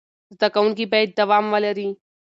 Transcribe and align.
زده 0.35 0.47
کوونکي 0.55 0.85
باید 0.91 1.09
دوام 1.19 1.45
ولري. 1.53 1.89